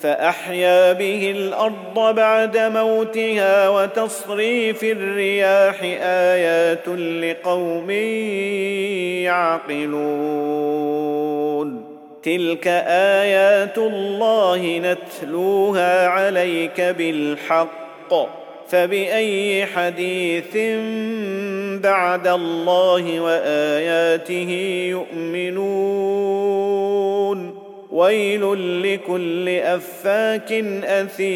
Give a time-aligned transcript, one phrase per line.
[0.00, 7.90] فأحيا به الأرض بعد موتها وتصريف الرياح آيات لقوم
[9.80, 10.84] يعقلون.
[12.22, 18.44] تلك آيات الله نتلوها عليك بالحق.
[18.68, 20.56] فبأي حديث
[21.82, 24.50] بعد الله وآياته
[24.90, 26.43] يؤمنون؟
[27.94, 28.42] ويل
[28.82, 30.52] لكل أفاك
[30.84, 31.34] أثيم.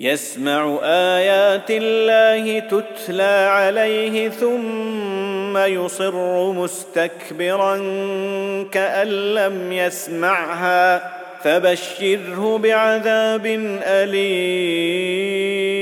[0.00, 7.76] يسمع آيات الله تتلى عليه ثم يصر مستكبرا
[8.72, 11.12] كأن لم يسمعها.
[11.44, 13.46] فبشره بعذاب
[13.82, 15.79] أليم.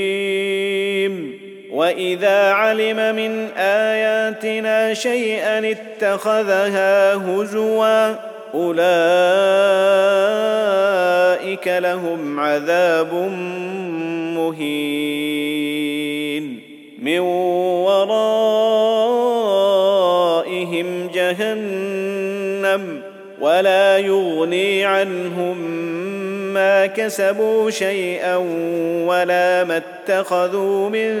[1.79, 8.15] واذا علم من اياتنا شيئا اتخذها هزوا
[8.53, 8.79] اولئك
[11.67, 13.13] لهم عذاب
[14.35, 15.69] مهين
[17.01, 17.19] من
[23.41, 25.57] ولا يغني عنهم
[26.53, 28.35] ما كسبوا شيئا
[29.05, 31.17] ولا ما اتخذوا من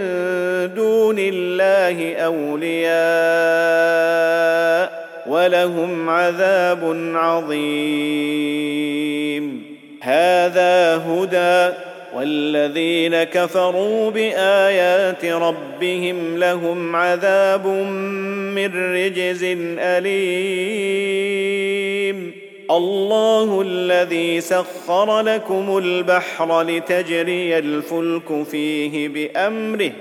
[0.75, 2.89] دون الله أولياء
[5.27, 8.79] ولهم عذاب عظيم.
[10.01, 11.73] هذا هدى
[12.15, 17.67] والذين كفروا بآيات ربهم لهم عذاب
[18.55, 19.43] من رجز
[19.79, 21.19] أليم.
[22.71, 29.91] الله الذي سخر لكم البحر لتجري الفلك فيه بأمره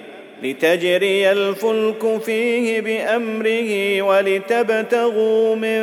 [0.43, 5.83] لتجري الفلك فيه بأمره ولتبتغوا من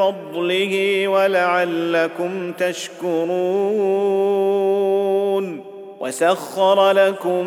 [0.00, 3.30] فضله ولعلكم تشكرون
[6.00, 7.46] وسخر لكم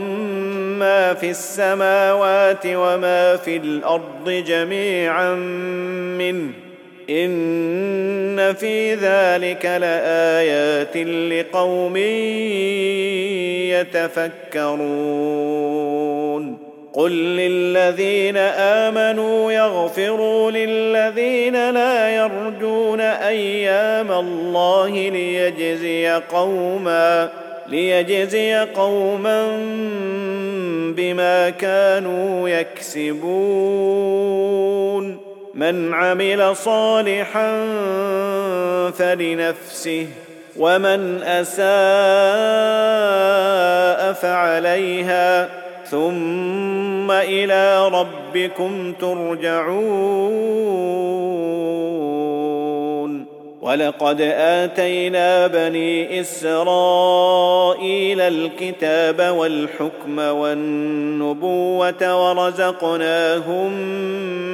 [0.79, 5.33] ما في السماوات وما في الأرض جميعا
[6.17, 6.51] منه
[7.09, 11.97] إن في ذلك لآيات لقوم
[14.53, 15.82] يتفكرون
[16.93, 27.29] قل للذين امنوا يغفروا للذين لا يرجون أيام الله ليجزي قوما
[27.67, 29.57] ليجزي قوما
[30.97, 33.23] بما كانوا يكسبون
[35.53, 37.65] من عمل صالحا
[38.91, 40.07] فلنفسه
[40.57, 41.63] ومن اساء
[44.13, 45.62] فعليها
[45.93, 50.33] ثم إلى ربكم ترجعون.
[53.61, 63.71] ولقد آتينا بني إسرائيل الكتاب والحكم والنبوة ورزقناهم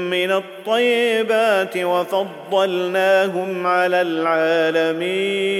[0.09, 5.59] من الطيبات وفضلناهم على العالمين.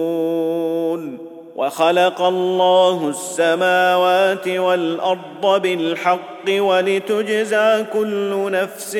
[1.61, 8.97] وخلق الله السماوات والأرض بالحق ولتجزى كل نفس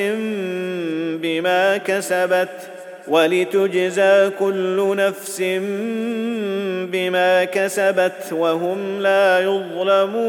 [1.21, 2.49] بما كسبت
[3.07, 5.41] ولتجزى كل نفس
[6.91, 10.21] بما كسبت وهم لا يظلمون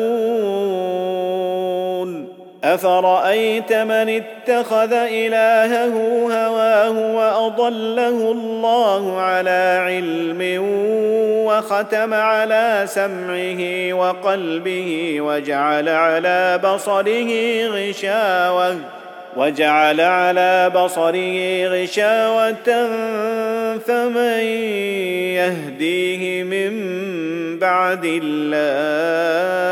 [2.64, 5.94] أفرأيت من اتخذ إلهه
[6.32, 10.58] هواه وأضله الله على علم
[11.46, 17.30] وختم على سمعه وقلبه وجعل على بصره
[17.66, 18.76] غشاوة
[19.36, 22.88] وجعل على بصره غشاوة
[23.86, 24.40] فمن
[25.34, 26.72] يهديه من
[27.58, 29.71] بعد الله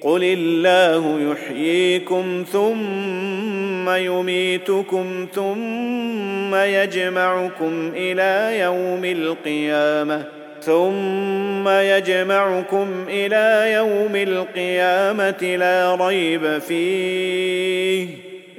[0.00, 10.24] قل الله يحييكم ثم يميتكم ثم يجمعكم إلى يوم القيامه
[10.62, 18.08] ثم يجمعكم إلى يوم القيامه لا ريب فيه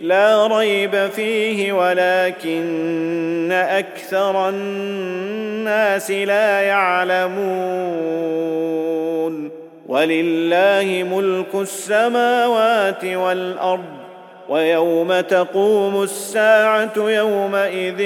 [0.01, 8.11] لا ريب فيه ولكن أكثر الناس لا يعلمون
[9.87, 14.01] ولله ملك السماوات والأرض
[14.49, 17.99] ويوم تقوم الساعة يومئذ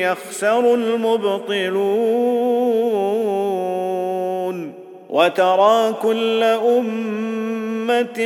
[0.00, 2.40] يخسر المبطلون.
[5.10, 8.20] وترى كل أمة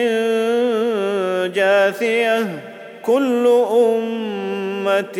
[1.54, 2.62] جاثية
[3.02, 5.18] كل أمة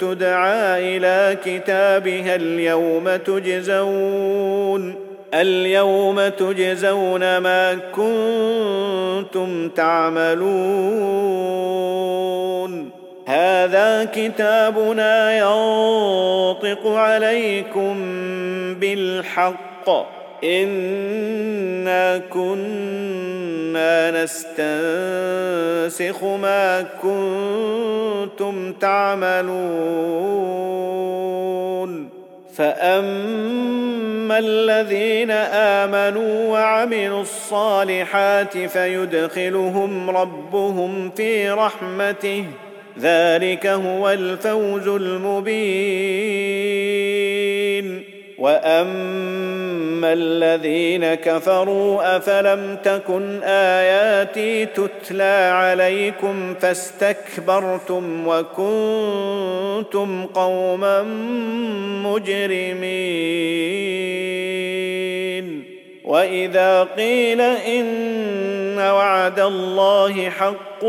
[0.00, 5.07] تدعى إلى كتابها اليوم تجزون.
[5.34, 10.48] اليوم تجزون ما كنتم تعملون.
[13.26, 17.94] هذا كتابنا ينطق عليكم
[18.74, 19.90] بالحق.
[20.44, 29.48] إنا كنا نستنسخ ما كنتم تعملون.
[32.58, 42.44] فاما الذين امنوا وعملوا الصالحات فيدخلهم ربهم في رحمته
[42.98, 46.38] ذلك هو الفوز المبين
[48.38, 61.02] واما الذين كفروا افلم تكن اياتي تتلى عليكم فاستكبرتم وكنتم قوما
[62.02, 62.78] مجرمين
[66.08, 70.84] وإذا قيل إن وعد الله حق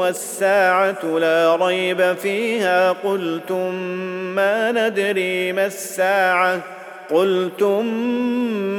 [0.00, 3.74] والساعة لا ريب فيها قلتم
[4.34, 6.60] ما ندري ما الساعة
[7.10, 7.86] قلتم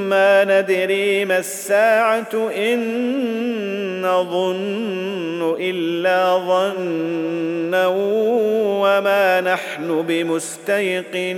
[0.09, 7.87] ما ندري ما الساعة إن نظن إلا ظنا
[8.81, 11.37] وما نحن بمستيقنين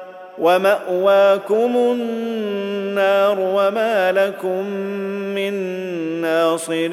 [0.41, 4.65] ومأواكم النار وما لكم
[5.35, 5.53] من
[6.21, 6.91] ناصرين.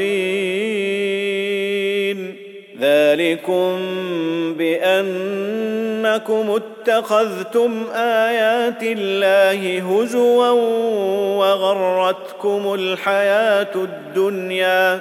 [2.80, 3.78] ذلكم
[4.58, 10.50] بأنكم اتخذتم آيات الله هزوا
[11.38, 15.00] وغرتكم الحياة الدنيا.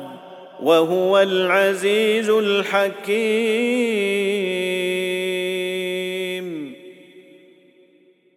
[0.61, 3.11] وهو العزيز الحكيم.